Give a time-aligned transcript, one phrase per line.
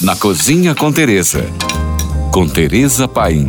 [0.00, 1.44] Na Cozinha com Teresa.
[2.32, 3.48] Com Teresa Paim.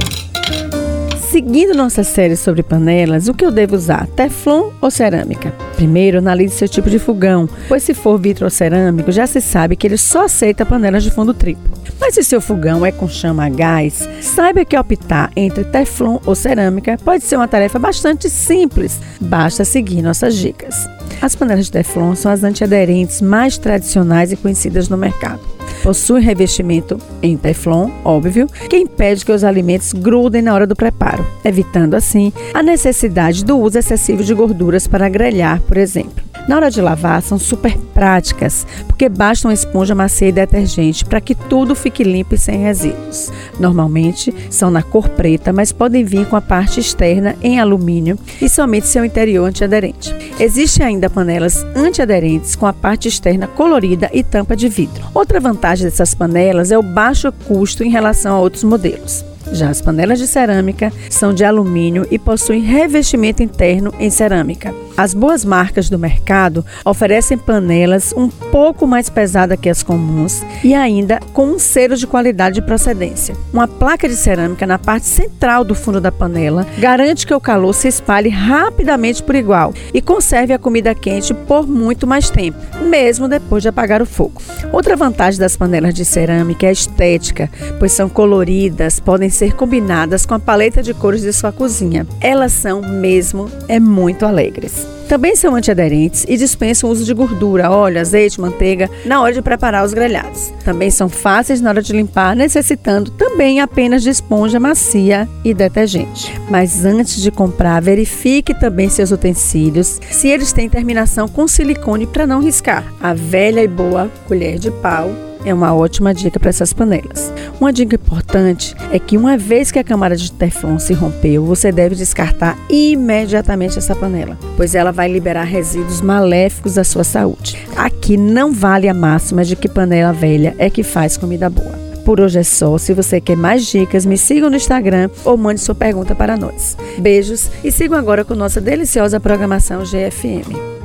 [1.29, 4.07] Seguindo nossa série sobre panelas, o que eu devo usar?
[4.07, 5.51] Teflon ou cerâmica?
[5.75, 9.97] Primeiro, analise seu tipo de fogão, pois se for vitrocerâmico, já se sabe que ele
[9.97, 11.71] só aceita panelas de fundo triplo.
[12.01, 16.33] Mas se seu fogão é com chama a gás, saiba que optar entre Teflon ou
[16.33, 20.75] cerâmica pode ser uma tarefa bastante simples, basta seguir nossas dicas.
[21.21, 25.58] As panelas de Teflon são as antiaderentes mais tradicionais e conhecidas no mercado.
[25.83, 31.25] Possui revestimento em teflon, óbvio, que impede que os alimentos grudem na hora do preparo,
[31.43, 36.29] evitando assim a necessidade do uso excessivo de gorduras para grelhar, por exemplo.
[36.49, 41.21] Na hora de lavar, são super práticas, porque basta uma esponja macia e detergente para
[41.21, 43.31] que tudo fique limpo e sem resíduos.
[43.59, 48.49] Normalmente são na cor preta, mas podem vir com a parte externa em alumínio e
[48.49, 50.15] somente seu interior antiaderente.
[50.39, 55.05] Existem ainda panelas antiaderentes com a parte externa colorida e tampa de vidro.
[55.13, 59.25] Outra vantagem dessas panelas é o baixo custo em relação a outros modelos.
[59.51, 64.73] Já as panelas de cerâmica são de alumínio e possuem revestimento interno em cerâmica.
[64.99, 70.73] As boas marcas do mercado oferecem panelas um pouco mais pesadas que as comuns e
[70.73, 73.33] ainda com um selo de qualidade de procedência.
[73.53, 77.73] Uma placa de cerâmica na parte central do fundo da panela garante que o calor
[77.73, 83.29] se espalhe rapidamente por igual e conserve a comida quente por muito mais tempo, mesmo
[83.29, 84.41] depois de apagar o fogo.
[84.73, 90.25] Outra vantagem das panelas de cerâmica é a estética, pois são coloridas, podem ser combinadas
[90.25, 92.05] com a paleta de cores de sua cozinha.
[92.19, 94.88] Elas são mesmo é muito alegres.
[95.09, 99.41] Também são antiaderentes e dispensam o uso de gordura, óleo, azeite, manteiga na hora de
[99.41, 100.53] preparar os grelhados.
[100.63, 106.39] Também são fáceis na hora de limpar, necessitando também apenas de esponja macia e detergente.
[106.47, 112.27] Mas antes de comprar, verifique também seus utensílios, se eles têm terminação com silicone para
[112.27, 112.85] não riscar.
[113.01, 115.09] A velha e boa colher de pau
[115.43, 117.33] é uma ótima dica para essas panelas.
[117.59, 121.73] Uma dica importante é que uma vez que a camada de teflon se rompeu, você
[121.73, 127.57] deve descartar imediatamente essa panela, pois ela vai liberar resíduos maléficos à sua saúde.
[127.75, 131.77] Aqui não vale a máxima de que panela velha é que faz comida boa.
[132.05, 132.77] Por hoje é só.
[132.77, 136.77] Se você quer mais dicas, me sigam no Instagram ou mande sua pergunta para nós.
[136.97, 140.78] Beijos e sigam agora com nossa deliciosa programação GFM.